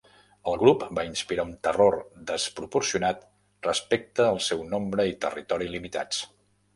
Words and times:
El 0.51 0.55
grup 0.59 0.83
va 0.99 1.03
inspirar 1.07 1.43
un 1.47 1.51
terror 1.67 1.97
desproporcionat 2.31 3.21
respecte 3.67 4.25
al 4.29 4.41
seu 4.47 4.65
nombre 4.73 5.07
i 5.11 5.15
territori 5.27 5.69
limitats. 5.75 6.23